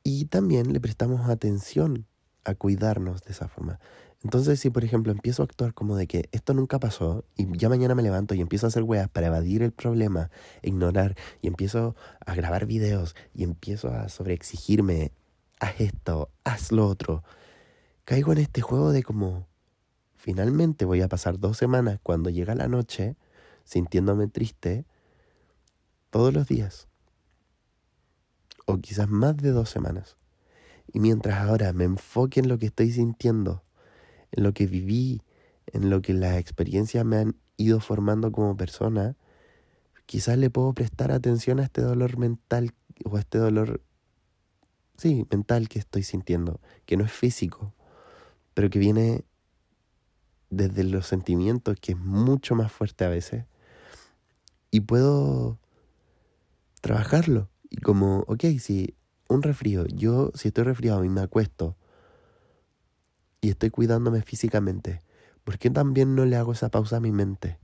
Y 0.03 0.27
también 0.27 0.75
le 0.75 0.81
prestamos 0.81 1.27
atención 1.31 2.05
a 2.45 2.55
cuidarnos 2.55 3.23
de 3.23 3.33
esa 3.33 3.49
forma. 3.49 3.81
Entonces, 4.23 4.61
si 4.61 4.69
por 4.69 4.85
ejemplo 4.85 5.13
empiezo 5.13 5.41
a 5.41 5.47
actuar 5.47 5.73
como 5.73 5.97
de 5.97 6.07
que 6.07 6.29
esto 6.31 6.53
nunca 6.53 6.79
pasó 6.79 7.25
y 7.37 7.47
ya 7.57 7.71
mañana 7.71 7.95
me 7.95 8.03
levanto 8.03 8.35
y 8.35 8.43
empiezo 8.43 8.67
a 8.67 8.69
hacer 8.69 8.83
weas 8.83 9.09
para 9.09 9.29
evadir 9.29 9.63
el 9.63 9.73
problema, 9.73 10.31
ignorar 10.61 11.17
y 11.41 11.47
empiezo 11.47 11.97
a 12.27 12.35
grabar 12.35 12.67
videos 12.67 13.17
y 13.33 13.45
empiezo 13.45 13.89
a 13.89 14.11
sobreexigirme, 14.11 15.11
haz 15.59 15.81
esto, 15.81 16.29
haz 16.45 16.71
lo 16.71 16.87
otro, 16.87 17.25
caigo 18.05 18.33
en 18.33 18.39
este 18.41 18.61
juego 18.61 18.93
de 18.93 19.03
como 19.03 19.54
Finalmente 20.25 20.87
voy 20.87 21.03
a 21.03 21.09
pasar 21.09 21.39
dos 21.39 21.59
semanas 21.59 22.01
cuando 22.03 22.31
llega 22.31 22.55
la 22.55 22.67
noche 22.67 23.15
sintiéndome 23.65 24.27
triste 24.27 24.87
todos 26.09 26.33
los 26.33 26.49
días. 26.49 26.89
O 28.65 28.79
quizás 28.79 29.07
más 29.11 29.37
de 29.37 29.51
dos 29.51 29.69
semanas. 29.69 30.17
Y 30.91 31.01
mientras 31.01 31.47
ahora 31.47 31.75
me 31.75 31.85
enfoque 31.85 32.41
en 32.41 32.49
lo 32.49 32.59
que 32.59 32.65
estoy 32.65 32.91
sintiendo, 32.91 33.65
en 34.33 34.45
lo 34.45 34.55
que 34.55 34.67
viví, 34.67 35.21
en 35.67 35.91
lo 35.91 36.01
que 36.01 36.15
las 36.15 36.39
experiencias 36.39 37.05
me 37.05 37.19
han 37.19 37.37
ido 37.59 37.79
formando 37.81 38.33
como 38.33 38.57
persona, 38.57 39.17
quizás 40.07 40.39
le 40.39 40.49
puedo 40.49 40.73
prestar 40.73 41.13
atención 41.13 41.61
a 41.61 41.65
este 41.65 41.83
dolor 41.83 42.17
mental 42.17 42.73
o 43.05 43.19
a 43.19 43.21
este 43.21 43.37
dolor, 43.37 43.83
sí, 44.97 45.27
mental 45.31 45.69
que 45.69 45.81
estoy 45.81 46.03
sintiendo, 46.03 46.63
que 46.87 46.97
no 46.97 47.05
es 47.05 47.13
físico, 47.13 47.75
pero 48.55 48.71
que 48.71 48.79
viene 48.79 49.27
desde 50.51 50.85
los 50.85 51.07
sentimientos, 51.07 51.77
que 51.81 51.93
es 51.93 51.99
mucho 51.99 52.55
más 52.55 52.73
fuerte 52.73 53.05
a 53.05 53.09
veces, 53.09 53.45
y 54.71 54.81
puedo 54.81 55.59
trabajarlo. 56.81 57.49
Y 57.71 57.79
como, 57.79 58.25
ok, 58.29 58.45
si 58.61 58.95
un 59.29 59.43
resfrío, 59.43 59.87
yo 59.87 60.31
si 60.35 60.49
estoy 60.49 60.65
resfriado 60.65 61.05
y 61.05 61.09
me 61.09 61.21
acuesto 61.21 61.77
y 63.41 63.51
estoy 63.51 63.71
cuidándome 63.71 64.23
físicamente, 64.23 65.01
¿Por 65.45 65.59
qué 65.59 65.71
también 65.71 66.15
no 66.15 66.25
le 66.25 66.37
hago 66.37 66.53
esa 66.53 66.71
pausa 66.71 66.97
a 66.97 67.01
mi 67.01 67.13
mente? 67.13 67.59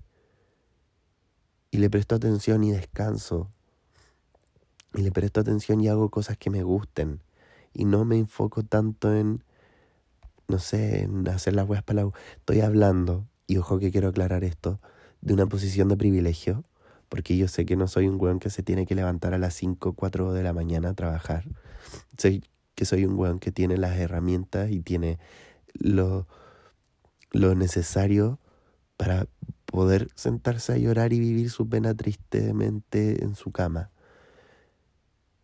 Y 1.71 1.79
le 1.79 1.89
presto 1.89 2.15
atención 2.15 2.63
y 2.63 2.73
descanso. 2.73 3.51
Y 4.95 5.03
le 5.03 5.11
presto 5.11 5.41
atención 5.41 5.81
y 5.81 5.89
hago 5.89 6.11
cosas 6.11 6.37
que 6.37 6.51
me 6.51 6.63
gusten. 6.63 7.23
Y 7.73 7.87
no 7.87 8.05
me 8.05 8.19
enfoco 8.19 8.63
tanto 8.63 9.15
en, 9.15 9.45
no 10.51 10.59
sé, 10.59 11.03
en 11.03 11.27
hacer 11.29 11.55
las 11.55 11.69
weas 11.69 11.83
para 11.83 12.05
la... 12.05 12.11
Estoy 12.37 12.61
hablando, 12.61 13.27
y 13.47 13.57
ojo 13.57 13.79
que 13.79 13.91
quiero 13.91 14.09
aclarar 14.09 14.45
esto, 14.45 14.81
de 15.21 15.35
una 15.35 15.47
posición 15.47 15.89
de 15.89 15.97
privilegio, 15.97 16.65
porque 17.09 17.37
yo 17.37 17.49
sé 17.49 17.67
que 17.67 17.77
no 17.77 17.89
soy 17.89 18.07
un 18.07 18.21
weón 18.21 18.39
que 18.39 18.51
se 18.51 18.63
tiene 18.63 18.87
que 18.87 18.95
levantar 18.95 19.35
a 19.35 19.39
las 19.39 19.55
5 19.55 19.89
o 19.89 19.93
4 19.95 20.33
de 20.33 20.43
la 20.43 20.53
mañana 20.53 20.91
a 20.91 20.95
trabajar. 20.95 21.45
Sé 22.19 22.43
que 22.75 22.85
soy 22.85 23.05
un 23.05 23.19
weón 23.19 23.39
que 23.39 23.53
tiene 23.53 23.77
las 23.77 23.99
herramientas 23.99 24.71
y 24.71 24.81
tiene 24.81 25.19
lo, 25.75 26.27
lo 27.33 27.55
necesario 27.55 28.39
para 28.97 29.27
poder 29.67 30.09
sentarse 30.15 30.73
a 30.73 30.79
llorar 30.79 31.13
y 31.13 31.21
vivir 31.21 31.51
su 31.51 31.69
pena 31.69 31.95
tristemente 31.95 33.25
en 33.25 33.35
su 33.35 33.51
cama. 33.51 33.91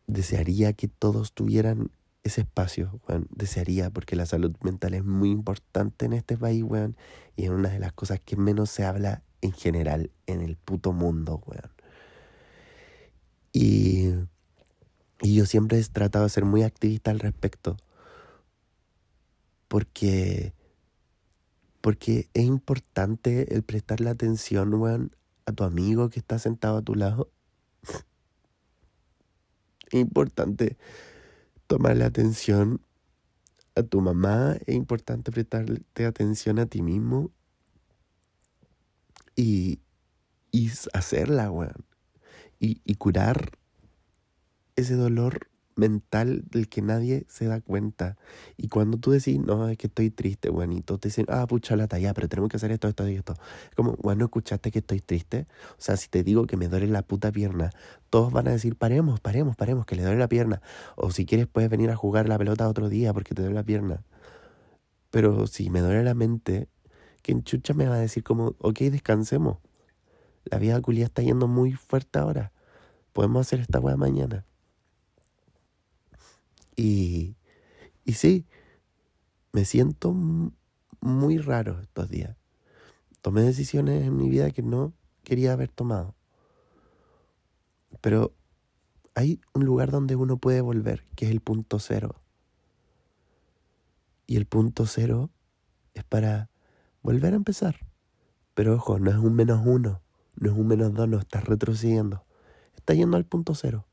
Desearía 0.07 0.73
que 0.73 0.89
todos 0.89 1.33
tuvieran 1.33 1.91
ese 2.27 2.43
espacio, 2.43 3.01
weón. 3.09 3.27
Desearía, 3.31 3.91
porque 3.91 4.17
la 4.17 4.27
salud 4.27 4.55
mental 4.63 4.95
es 4.95 5.05
muy 5.05 5.31
importante 5.31 6.07
en 6.07 6.13
este 6.13 6.37
país, 6.37 6.63
weón. 6.63 6.97
Y 7.37 7.45
es 7.45 7.51
una 7.51 7.71
de 7.71 7.79
las 7.79 7.93
cosas 7.93 8.21
que 8.21 8.37
menos 8.37 8.71
se 8.71 8.85
habla 8.85 9.23
en 9.41 9.53
general 9.53 10.11
en 10.27 10.41
el 10.41 10.57
puto 10.57 10.93
mundo, 10.93 11.43
weón. 11.47 11.71
Y, 13.53 14.11
y 15.23 15.35
yo 15.35 15.47
siempre 15.47 15.79
he 15.79 15.85
tratado 15.85 16.25
de 16.25 16.31
ser 16.31 16.45
muy 16.45 16.63
activista 16.63 17.11
al 17.11 17.21
respecto. 17.21 17.77
Porque 19.69 20.55
porque 21.81 22.29
es 22.35 22.45
importante 22.45 23.55
el 23.55 23.63
prestarle 23.63 24.11
atención, 24.11 24.75
weón, 24.75 25.15
a 25.47 25.53
tu 25.53 25.63
amigo 25.63 26.11
que 26.11 26.19
está 26.19 26.41
sentado 26.41 26.79
a 26.79 26.83
tu 26.83 26.97
lado. 26.97 27.31
Importante 29.93 30.77
tomarle 31.67 32.05
atención 32.05 32.81
a 33.75 33.83
tu 33.83 34.01
mamá. 34.01 34.57
Es 34.67 34.75
importante 34.75 35.31
prestarte 35.31 36.07
atención 36.07 36.59
a 36.59 36.67
ti 36.67 36.83
mismo. 36.83 37.31
Y, 39.35 39.81
y 40.51 40.71
hacerla, 40.93 41.51
weón. 41.51 41.85
Y, 42.59 42.81
y 42.85 42.95
curar 42.95 43.51
ese 44.77 44.95
dolor 44.95 45.49
mental 45.77 46.45
del 46.51 46.69
que 46.69 46.83
nadie 46.83 47.27
se 47.29 47.47
da 47.47 47.61
cuenta. 47.61 48.17
Y 48.57 48.69
cuando 48.69 48.99
tú 48.99 49.13
decís, 49.13 49.39
no, 49.39 49.69
es 49.69 49.79
que 49.79 49.87
estoy 49.87 50.11
triste, 50.11 50.49
buenito, 50.49 50.99
te 50.99 51.09
dicen, 51.09 51.27
ah, 51.29 51.47
pucha 51.47 51.77
la 51.77 51.87
talla, 51.87 52.15
pero 52.15 52.29
tenemos 52.29 52.51
que 52.51 52.57
hacer 52.57 52.73
esto, 52.73 52.89
esto 52.89 53.09
y 53.09 53.15
esto. 53.15 53.35
Como, 53.77 53.97
bueno, 53.97 54.25
¿escuchaste 54.25 54.71
que 54.71 54.81
estoy 54.81 55.01
triste? 55.01 55.47
O 55.73 55.81
sea, 55.81 55.97
si 55.97 56.09
te 56.09 56.25
digo 56.25 56.47
que 56.47 56.57
me 56.57 56.69
duele 56.69 56.89
la 56.89 57.03
puta 57.03 57.31
pierna, 57.31 57.71
todos 58.11 58.33
van 58.33 58.49
a 58.49 58.53
decir, 58.53 58.77
paremos, 58.77 59.21
paremos, 59.21 59.57
paremos, 59.57 59.87
que 59.87 59.97
le 59.97 60.03
duele 60.03 60.19
la 60.19 60.29
pierna. 60.29 60.63
O 60.97 61.11
si 61.11 61.27
quieres, 61.27 61.47
puedes 61.47 61.71
venir 61.71 61.91
a 61.91 61.97
jugar 61.97 62.29
la 62.29 62.39
pelota 62.39 62.69
otro 62.69 62.89
día 62.89 63.13
porque 63.13 63.35
te 63.35 63.43
duele 63.43 63.55
la 63.55 63.65
pierna. 63.65 64.03
Pero 65.11 65.47
si 65.47 65.71
me 65.71 65.81
duele 65.81 66.03
la 66.03 66.15
mente, 66.15 66.69
¿quién 67.23 67.43
chucha 67.45 67.75
me 67.75 67.87
va 67.87 67.97
a 67.97 68.01
decir 68.01 68.23
como, 68.25 68.57
ok, 68.59 68.79
descansemos? 68.81 69.59
La 70.45 70.59
vida 70.59 70.81
culia 70.81 71.05
está 71.07 71.23
yendo 71.23 71.49
muy 71.49 71.73
fuerte 71.73 72.19
ahora. 72.19 72.53
Podemos 73.13 73.47
hacer 73.47 73.61
esta 73.61 73.81
weá 73.81 73.97
mañana. 73.97 74.45
Y, 76.77 77.37
y 78.05 78.13
sí, 78.13 78.47
me 79.53 79.65
siento 79.65 80.15
muy 81.01 81.39
raro 81.39 81.81
estos 81.81 82.11
días. 82.11 82.37
Tomé 83.23 83.43
decisiones 83.43 84.07
en 84.07 84.17
mi 84.17 84.29
vida 84.29 84.51
que 84.51 84.63
no 84.63 84.93
quería 85.25 85.55
haber 85.55 85.71
tomado. 85.71 86.15
Pero 88.03 88.35
hay 89.15 89.41
un 89.55 89.65
lugar 89.65 89.91
donde 89.91 90.15
uno 90.15 90.37
puede 90.37 90.61
volver, 90.61 91.05
que 91.17 91.25
es 91.25 91.31
el 91.31 91.41
punto 91.41 91.79
cero. 91.79 92.21
Y 94.27 94.37
el 94.37 94.45
punto 94.47 94.87
cero 94.87 95.31
es 95.95 96.05
para 96.05 96.51
volver 97.03 97.33
a 97.33 97.37
empezar. 97.37 97.81
Pero 98.55 98.75
ojo, 98.75 98.99
no 98.99 99.11
es 99.11 99.17
un 99.17 99.35
menos 99.35 99.63
uno, 99.65 100.03
no 100.37 100.51
es 100.51 100.57
un 100.57 100.67
menos 100.67 100.93
dos, 100.93 101.09
no 101.09 101.19
estás 101.19 101.45
retrocediendo. 101.45 102.25
Estás 102.75 102.97
yendo 102.97 103.17
al 103.17 103.25
punto 103.25 103.55
cero 103.55 103.87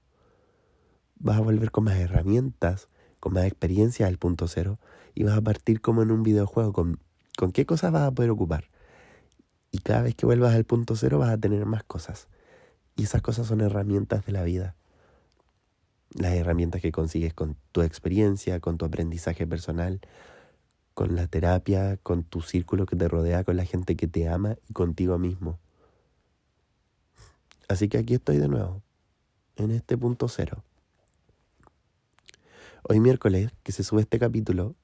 vas 1.19 1.37
a 1.37 1.41
volver 1.41 1.71
con 1.71 1.85
más 1.85 1.97
herramientas, 1.97 2.89
con 3.19 3.33
más 3.33 3.45
experiencia 3.45 4.07
al 4.07 4.17
punto 4.17 4.47
cero 4.47 4.79
y 5.15 5.23
vas 5.23 5.37
a 5.37 5.41
partir 5.41 5.81
como 5.81 6.01
en 6.01 6.11
un 6.11 6.23
videojuego 6.23 6.73
con, 6.73 6.99
con 7.37 7.51
qué 7.51 7.65
cosas 7.65 7.91
vas 7.91 8.03
a 8.03 8.11
poder 8.11 8.31
ocupar. 8.31 8.69
Y 9.71 9.79
cada 9.79 10.03
vez 10.03 10.15
que 10.15 10.25
vuelvas 10.25 10.53
al 10.53 10.65
punto 10.65 10.95
cero 10.95 11.19
vas 11.19 11.29
a 11.29 11.37
tener 11.37 11.65
más 11.65 11.83
cosas. 11.83 12.27
Y 12.95 13.03
esas 13.03 13.21
cosas 13.21 13.47
son 13.47 13.61
herramientas 13.61 14.25
de 14.25 14.31
la 14.31 14.43
vida. 14.43 14.75
Las 16.13 16.33
herramientas 16.33 16.81
que 16.81 16.91
consigues 16.91 17.33
con 17.33 17.57
tu 17.71 17.81
experiencia, 17.81 18.59
con 18.59 18.77
tu 18.77 18.85
aprendizaje 18.85 19.47
personal, 19.47 20.01
con 20.93 21.15
la 21.15 21.27
terapia, 21.27 21.97
con 21.97 22.23
tu 22.23 22.41
círculo 22.41 22.85
que 22.85 22.95
te 22.95 23.07
rodea, 23.07 23.43
con 23.43 23.57
la 23.57 23.65
gente 23.65 23.95
que 23.95 24.07
te 24.07 24.29
ama 24.29 24.57
y 24.69 24.73
contigo 24.73 25.17
mismo. 25.17 25.59
Así 27.67 27.87
que 27.87 27.97
aquí 27.97 28.15
estoy 28.15 28.37
de 28.37 28.47
nuevo, 28.47 28.83
en 29.55 29.71
este 29.71 29.97
punto 29.97 30.27
cero. 30.27 30.63
Hoy 32.85 32.99
miércoles, 32.99 33.49
que 33.63 33.71
se 33.71 33.81
sube 33.81 34.01
este 34.01 34.19
capítulo, 34.19 34.75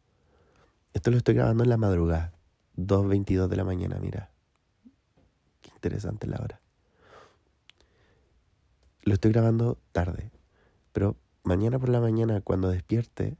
esto 0.93 1.11
lo 1.11 1.17
estoy 1.17 1.35
grabando 1.35 1.63
en 1.63 1.69
la 1.69 1.75
madrugada, 1.75 2.31
2.22 2.77 3.49
de 3.49 3.55
la 3.57 3.65
mañana, 3.65 3.99
mira. 3.99 4.31
Qué 5.61 5.69
interesante 5.75 6.25
la 6.25 6.37
hora. 6.37 6.61
Lo 9.03 9.13
estoy 9.13 9.33
grabando 9.33 9.77
tarde, 9.91 10.31
pero 10.93 11.17
mañana 11.43 11.77
por 11.77 11.89
la 11.89 11.99
mañana, 11.99 12.39
cuando 12.39 12.69
despierte, 12.69 13.35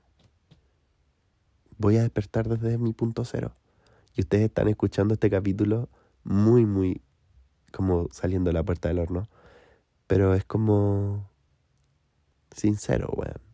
voy 1.78 1.96
a 1.96 2.02
despertar 2.02 2.50
desde 2.50 2.78
mi 2.78 2.92
punto 2.92 3.24
cero. 3.24 3.56
Y 4.14 4.22
ustedes 4.22 4.44
están 4.44 4.68
escuchando 4.68 5.14
este 5.14 5.30
capítulo 5.30 5.88
muy, 6.26 6.66
muy 6.66 7.02
como 7.72 8.10
saliendo 8.12 8.50
de 8.50 8.56
la 8.56 8.64
puerta 8.64 8.90
del 8.90 9.00
horno. 9.00 9.30
Pero 10.06 10.34
es 10.34 10.44
como 10.44 11.30
sincero, 12.52 13.10
weón. 13.16 13.49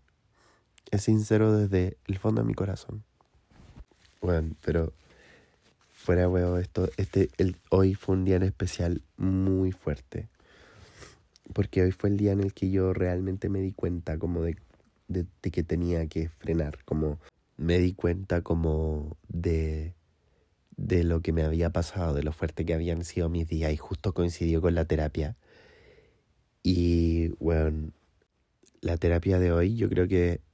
Es 0.95 1.03
sincero 1.03 1.51
desde 1.51 1.97
el 2.07 2.17
fondo 2.17 2.41
de 2.41 2.47
mi 2.47 2.53
corazón. 2.53 3.03
Bueno, 4.21 4.55
pero 4.63 4.93
fuera 5.89 6.29
huevo 6.29 6.57
esto, 6.57 6.89
este, 6.95 7.29
el, 7.37 7.57
hoy 7.69 7.95
fue 7.95 8.15
un 8.15 8.23
día 8.23 8.37
en 8.37 8.43
especial 8.43 9.01
muy 9.17 9.73
fuerte. 9.73 10.29
Porque 11.51 11.81
hoy 11.81 11.91
fue 11.91 12.11
el 12.11 12.15
día 12.15 12.31
en 12.31 12.39
el 12.39 12.53
que 12.53 12.71
yo 12.71 12.93
realmente 12.93 13.49
me 13.49 13.59
di 13.59 13.73
cuenta 13.73 14.17
como 14.17 14.41
de, 14.41 14.55
de, 15.09 15.25
de 15.41 15.51
que 15.51 15.63
tenía 15.63 16.07
que 16.07 16.29
frenar. 16.29 16.79
Como 16.85 17.19
me 17.57 17.77
di 17.77 17.91
cuenta 17.91 18.41
como 18.41 19.17
de, 19.27 19.95
de 20.77 21.03
lo 21.03 21.19
que 21.19 21.33
me 21.33 21.43
había 21.43 21.71
pasado, 21.71 22.13
de 22.13 22.23
lo 22.23 22.31
fuerte 22.31 22.65
que 22.65 22.73
habían 22.73 23.03
sido 23.03 23.27
mis 23.27 23.49
días. 23.49 23.73
Y 23.73 23.77
justo 23.77 24.13
coincidió 24.13 24.61
con 24.61 24.75
la 24.75 24.85
terapia. 24.85 25.35
Y 26.63 27.33
bueno, 27.43 27.91
la 28.79 28.95
terapia 28.95 29.39
de 29.39 29.51
hoy 29.51 29.75
yo 29.75 29.89
creo 29.89 30.07
que 30.07 30.44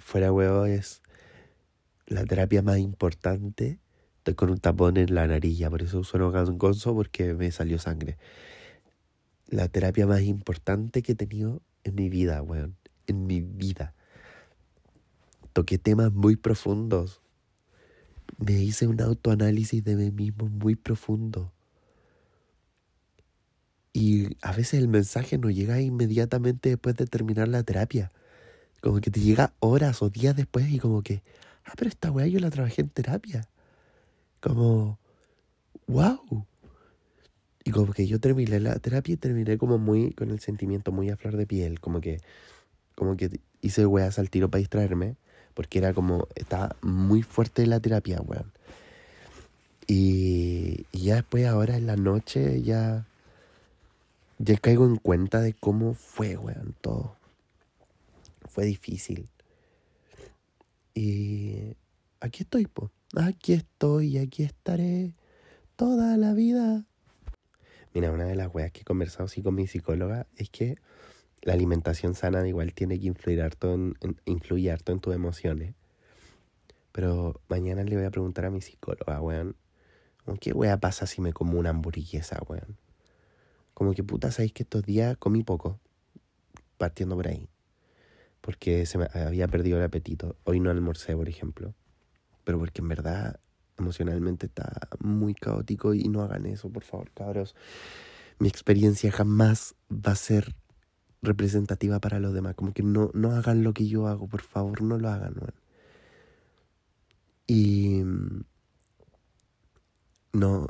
fuera 0.00 0.32
huevo 0.32 0.64
es 0.66 1.02
la 2.06 2.24
terapia 2.24 2.62
más 2.62 2.78
importante. 2.78 3.78
Estoy 4.18 4.34
con 4.34 4.50
un 4.50 4.58
tapón 4.58 4.96
en 4.96 5.14
la 5.14 5.26
narilla, 5.26 5.70
por 5.70 5.82
eso 5.82 6.04
sueno 6.04 6.30
gangoso 6.30 6.94
porque 6.94 7.34
me 7.34 7.50
salió 7.52 7.78
sangre. 7.78 8.18
La 9.46 9.68
terapia 9.68 10.06
más 10.06 10.22
importante 10.22 11.02
que 11.02 11.12
he 11.12 11.14
tenido 11.14 11.62
en 11.84 11.94
mi 11.94 12.08
vida, 12.08 12.42
weón. 12.42 12.76
En 13.06 13.26
mi 13.26 13.40
vida. 13.40 13.94
Toqué 15.52 15.78
temas 15.78 16.12
muy 16.12 16.36
profundos. 16.36 17.20
Me 18.38 18.52
hice 18.52 18.86
un 18.86 19.00
autoanálisis 19.00 19.82
de 19.84 19.96
mí 19.96 20.10
mismo 20.10 20.48
muy 20.48 20.76
profundo. 20.76 21.52
Y 23.92 24.36
a 24.42 24.52
veces 24.52 24.74
el 24.74 24.88
mensaje 24.88 25.38
no 25.38 25.50
llega 25.50 25.80
inmediatamente 25.80 26.68
después 26.68 26.94
de 26.96 27.06
terminar 27.06 27.48
la 27.48 27.62
terapia. 27.64 28.12
Como 28.80 29.00
que 29.00 29.10
te 29.10 29.20
llega 29.20 29.52
horas 29.60 30.02
o 30.02 30.10
días 30.10 30.34
después 30.34 30.68
y 30.70 30.78
como 30.78 31.02
que, 31.02 31.22
ah, 31.66 31.72
pero 31.76 31.88
esta 31.88 32.10
weá 32.10 32.26
yo 32.26 32.40
la 32.40 32.50
trabajé 32.50 32.82
en 32.82 32.88
terapia. 32.88 33.46
Como, 34.40 34.98
wow. 35.86 36.46
Y 37.64 37.70
como 37.72 37.92
que 37.92 38.06
yo 38.06 38.18
terminé 38.20 38.58
la 38.58 38.78
terapia 38.78 39.14
y 39.14 39.16
terminé 39.16 39.58
como 39.58 39.78
muy, 39.78 40.12
con 40.12 40.30
el 40.30 40.40
sentimiento 40.40 40.92
muy 40.92 41.10
a 41.10 41.16
flor 41.16 41.36
de 41.36 41.46
piel, 41.46 41.78
como 41.80 42.00
que, 42.00 42.20
como 42.94 43.16
que 43.16 43.40
hice 43.60 43.84
weas 43.84 44.18
al 44.18 44.30
tiro 44.30 44.50
para 44.50 44.60
distraerme, 44.60 45.16
porque 45.54 45.78
era 45.78 45.92
como, 45.92 46.26
estaba 46.34 46.74
muy 46.80 47.22
fuerte 47.22 47.66
la 47.66 47.80
terapia, 47.80 48.20
weón. 48.22 48.50
Y, 49.86 50.86
y 50.92 51.04
ya 51.04 51.16
después 51.16 51.46
ahora 51.46 51.76
en 51.76 51.86
la 51.86 51.96
noche 51.96 52.62
ya, 52.62 53.06
ya 54.38 54.56
caigo 54.56 54.86
en 54.86 54.96
cuenta 54.96 55.40
de 55.40 55.52
cómo 55.52 55.94
fue, 55.94 56.36
weón, 56.38 56.74
todo 56.80 57.19
fue 58.48 58.64
difícil. 58.64 59.28
Y 60.94 61.76
aquí 62.20 62.42
estoy, 62.42 62.66
po. 62.66 62.90
Aquí 63.16 63.52
estoy, 63.52 64.18
aquí 64.18 64.44
estaré 64.44 65.14
toda 65.76 66.16
la 66.16 66.32
vida. 66.32 66.84
Mira, 67.92 68.12
una 68.12 68.24
de 68.24 68.36
las 68.36 68.54
weas 68.54 68.70
que 68.70 68.82
he 68.82 68.84
conversado 68.84 69.24
así 69.24 69.42
con 69.42 69.54
mi 69.54 69.66
psicóloga 69.66 70.26
es 70.36 70.48
que 70.50 70.78
la 71.42 71.54
alimentación 71.54 72.14
sana 72.14 72.46
igual 72.46 72.72
tiene 72.74 73.00
que 73.00 73.06
influir 73.06 73.42
harto 73.42 73.74
en, 73.74 73.96
influir 74.26 74.70
harto 74.72 74.92
en 74.92 75.00
tus 75.00 75.14
emociones. 75.14 75.74
Pero 76.92 77.40
mañana 77.48 77.82
le 77.82 77.96
voy 77.96 78.04
a 78.04 78.10
preguntar 78.10 78.44
a 78.44 78.50
mi 78.50 78.60
psicóloga, 78.60 79.20
weón. 79.20 79.56
¿Qué 80.40 80.52
wea 80.52 80.78
pasa 80.78 81.06
si 81.06 81.20
me 81.20 81.32
como 81.32 81.58
una 81.58 81.70
hamburguesa, 81.70 82.40
weón? 82.46 82.76
Como 83.74 83.94
que 83.94 84.04
puta, 84.04 84.30
sabéis 84.30 84.52
que 84.52 84.62
estos 84.62 84.84
días 84.84 85.16
comí 85.16 85.42
poco. 85.42 85.80
Partiendo 86.78 87.16
por 87.16 87.28
ahí. 87.28 87.48
Porque 88.40 88.86
se 88.86 88.98
me 88.98 89.08
había 89.12 89.48
perdido 89.48 89.78
el 89.78 89.84
apetito. 89.84 90.36
Hoy 90.44 90.60
no 90.60 90.70
almorcé, 90.70 91.14
por 91.16 91.28
ejemplo. 91.28 91.74
Pero 92.44 92.58
porque 92.58 92.80
en 92.80 92.88
verdad 92.88 93.40
emocionalmente 93.78 94.46
está 94.46 94.88
muy 95.00 95.34
caótico 95.34 95.94
y 95.94 96.04
no 96.08 96.22
hagan 96.22 96.46
eso, 96.46 96.70
por 96.70 96.84
favor, 96.84 97.10
cabros. 97.12 97.54
Mi 98.38 98.48
experiencia 98.48 99.10
jamás 99.10 99.74
va 99.90 100.12
a 100.12 100.16
ser 100.16 100.54
representativa 101.22 101.98
para 101.98 102.20
los 102.20 102.32
demás. 102.32 102.54
Como 102.54 102.72
que 102.72 102.82
no, 102.82 103.10
no 103.14 103.32
hagan 103.32 103.62
lo 103.62 103.74
que 103.74 103.86
yo 103.86 104.06
hago, 104.06 104.28
por 104.28 104.42
favor, 104.42 104.82
no 104.82 104.98
lo 104.98 105.08
hagan, 105.08 105.34
Y 107.46 108.02
no, 110.32 110.68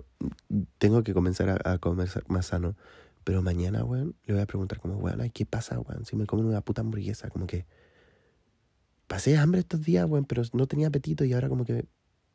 tengo 0.78 1.02
que 1.02 1.12
comenzar 1.12 1.60
a, 1.66 1.78
comer 1.78 2.08
más 2.28 2.46
sano. 2.46 2.74
Pero 3.24 3.42
mañana, 3.42 3.84
weón, 3.84 4.16
le 4.24 4.34
voy 4.34 4.42
a 4.42 4.46
preguntar 4.46 4.78
como, 4.78 4.96
weón, 4.96 5.28
¿qué 5.30 5.46
pasa, 5.46 5.78
weón? 5.78 6.04
Si 6.04 6.16
me 6.16 6.26
como 6.26 6.42
una 6.42 6.60
puta 6.62 6.80
hamburguesa, 6.80 7.28
como 7.28 7.46
que 7.46 7.66
pasé 9.06 9.36
hambre 9.36 9.60
estos 9.60 9.82
días, 9.82 10.06
weón, 10.08 10.24
pero 10.24 10.42
no 10.52 10.66
tenía 10.66 10.88
apetito 10.88 11.24
y 11.24 11.32
ahora 11.32 11.48
como 11.48 11.64
que 11.64 11.86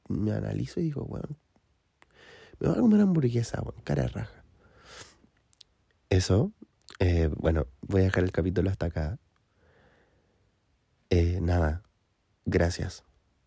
me 0.08 0.32
analizo 0.32 0.80
y 0.80 0.84
digo, 0.84 1.04
weón, 1.04 1.38
me 2.60 2.68
voy 2.68 2.78
a 2.78 2.82
comer 2.82 3.02
hamburguesa, 3.02 3.62
weón, 3.62 3.82
cara 3.84 4.08
raja. 4.08 4.44
Eso, 6.10 6.52
eh, 7.00 7.30
bueno, 7.36 7.68
voy 7.82 8.02
a 8.02 8.04
dejar 8.06 8.24
el 8.24 8.32
capítulo 8.32 8.70
hasta 8.70 8.86
acá. 8.86 9.20
Eh, 11.10 11.40
nada, 11.42 11.84
gracias. 12.46 13.04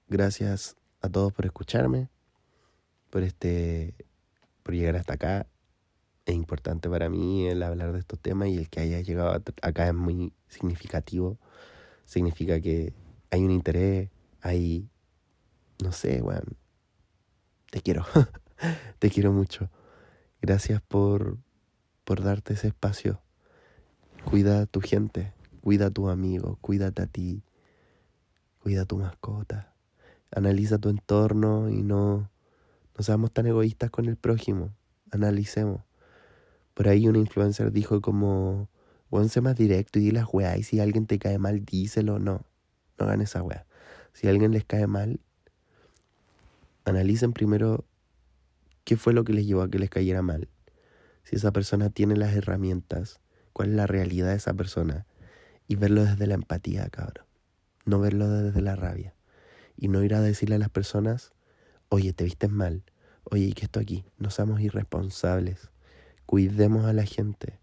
Gracias 0.08 0.76
a 1.00 1.08
todos 1.08 1.32
por 1.32 1.46
escucharme, 1.46 2.08
por 3.10 3.22
este, 3.22 3.94
por 4.62 4.74
llegar 4.74 4.96
hasta 4.96 5.14
acá. 5.14 5.46
Es 6.28 6.34
importante 6.34 6.90
para 6.90 7.08
mí 7.08 7.46
el 7.46 7.62
hablar 7.62 7.94
de 7.94 8.00
estos 8.00 8.18
temas 8.18 8.48
y 8.48 8.58
el 8.58 8.68
que 8.68 8.80
haya 8.80 9.00
llegado 9.00 9.42
acá 9.62 9.88
es 9.88 9.94
muy 9.94 10.34
significativo. 10.46 11.38
Significa 12.04 12.60
que 12.60 12.92
hay 13.30 13.42
un 13.42 13.50
interés, 13.50 14.10
hay 14.42 14.90
no 15.82 15.90
sé, 15.90 16.20
weón. 16.20 16.58
Te 17.70 17.80
quiero. 17.80 18.04
Te 18.98 19.08
quiero 19.08 19.32
mucho. 19.32 19.70
Gracias 20.42 20.82
por, 20.82 21.38
por 22.04 22.22
darte 22.22 22.52
ese 22.52 22.68
espacio. 22.68 23.22
Cuida 24.26 24.60
a 24.60 24.66
tu 24.66 24.82
gente, 24.82 25.32
cuida 25.62 25.86
a 25.86 25.90
tu 25.90 26.10
amigo, 26.10 26.58
cuídate 26.60 27.00
a 27.00 27.06
ti, 27.06 27.42
cuida 28.62 28.82
a 28.82 28.84
tu 28.84 28.98
mascota. 28.98 29.72
Analiza 30.30 30.76
tu 30.76 30.90
entorno 30.90 31.70
y 31.70 31.82
no, 31.82 32.28
no 32.98 33.02
seamos 33.02 33.32
tan 33.32 33.46
egoístas 33.46 33.90
con 33.90 34.04
el 34.04 34.16
prójimo. 34.16 34.74
Analicemos. 35.10 35.87
Por 36.78 36.86
ahí 36.86 37.08
un 37.08 37.16
influencer 37.16 37.72
dijo 37.72 38.00
como, 38.00 38.70
weón, 39.10 39.28
sé 39.28 39.40
más 39.40 39.56
directo 39.56 39.98
y 39.98 40.02
di 40.02 40.10
las 40.12 40.26
weas 40.32 40.58
y 40.58 40.62
si 40.62 40.78
alguien 40.78 41.06
te 41.06 41.18
cae 41.18 41.36
mal, 41.36 41.64
díselo. 41.64 42.20
No, 42.20 42.46
no 42.96 43.04
hagan 43.04 43.20
esa 43.20 43.42
wea. 43.42 43.66
Si 44.12 44.28
alguien 44.28 44.52
les 44.52 44.64
cae 44.64 44.86
mal, 44.86 45.18
analicen 46.84 47.32
primero 47.32 47.84
qué 48.84 48.96
fue 48.96 49.12
lo 49.12 49.24
que 49.24 49.32
les 49.32 49.44
llevó 49.44 49.62
a 49.62 49.68
que 49.68 49.80
les 49.80 49.90
cayera 49.90 50.22
mal. 50.22 50.46
Si 51.24 51.34
esa 51.34 51.50
persona 51.50 51.90
tiene 51.90 52.14
las 52.14 52.32
herramientas, 52.36 53.18
cuál 53.52 53.70
es 53.70 53.74
la 53.74 53.88
realidad 53.88 54.28
de 54.28 54.36
esa 54.36 54.54
persona. 54.54 55.04
Y 55.66 55.74
verlo 55.74 56.04
desde 56.04 56.28
la 56.28 56.34
empatía, 56.34 56.88
cabrón. 56.90 57.26
No 57.86 57.98
verlo 57.98 58.30
desde 58.30 58.62
la 58.62 58.76
rabia. 58.76 59.16
Y 59.76 59.88
no 59.88 60.04
ir 60.04 60.14
a 60.14 60.20
decirle 60.20 60.54
a 60.54 60.58
las 60.60 60.70
personas, 60.70 61.32
oye, 61.88 62.12
te 62.12 62.22
vistes 62.22 62.50
mal. 62.50 62.84
Oye, 63.24 63.46
¿y 63.46 63.52
qué 63.52 63.64
esto 63.64 63.80
aquí? 63.80 64.04
No 64.16 64.30
seamos 64.30 64.60
irresponsables. 64.60 65.72
Cuidemos 66.28 66.84
a 66.84 66.92
la 66.92 67.06
gente. 67.06 67.58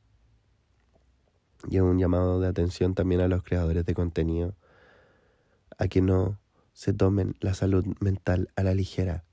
Y 1.70 1.78
un 1.78 2.00
llamado 2.00 2.40
de 2.40 2.48
atención 2.48 2.96
también 2.96 3.22
a 3.22 3.28
los 3.28 3.44
creadores 3.44 3.86
de 3.86 3.94
contenido. 3.94 4.56
A 5.78 5.88
que 5.88 6.02
no 6.02 6.40
se 6.74 6.92
tomen 6.92 7.36
la 7.42 7.54
salud 7.54 7.86
mental 8.00 8.50
a 8.56 8.64
la 8.64 8.74
ligera. 8.74 9.24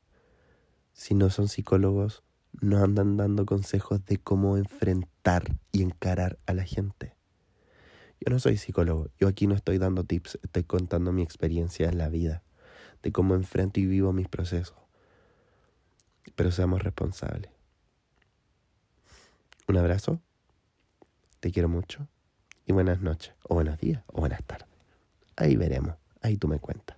Si 0.93 1.15
no 1.15 1.31
son 1.31 1.49
psicólogos, 1.49 2.23
no 2.61 2.85
andan 2.85 3.17
dando 3.17 3.47
consejos 3.47 4.05
de 4.05 4.19
cómo 4.19 4.59
enfrentar 4.59 5.57
y 5.73 5.81
encarar 5.81 6.39
a 6.45 6.53
la 6.53 6.65
gente. 6.65 7.17
Yo 8.21 8.31
no 8.31 8.39
soy 8.39 8.59
psicólogo, 8.59 9.09
yo 9.19 9.29
aquí 9.29 9.47
no 9.47 9.55
estoy 9.55 9.79
dando 9.79 10.05
tips, 10.05 10.41
estoy 10.43 10.65
contando 10.65 11.11
mi 11.11 11.23
experiencia 11.23 11.89
en 11.89 11.97
la 11.97 12.11
vida, 12.11 12.43
de 13.03 13.13
cómo 13.13 13.35
enfrento 13.35 13.81
y 13.81 13.87
vivo 13.87 14.13
mis 14.13 14.29
procesos. 14.29 14.77
Pero 16.37 16.51
seamos 16.51 16.83
responsables. 16.83 17.62
Un 19.69 19.77
abrazo, 19.77 20.21
te 21.41 21.53
quiero 21.53 21.69
mucho 21.69 22.09
y 22.67 22.73
buenas 22.73 23.01
noches, 23.01 23.35
o 23.49 23.55
buenos 23.55 23.79
días, 23.79 24.03
o 24.09 24.21
buenas 24.21 24.43
tardes. 24.45 24.69
Ahí 25.37 25.57
veremos, 25.57 25.95
ahí 26.21 26.37
tú 26.37 26.49
me 26.49 26.59
cuentas. 26.59 26.97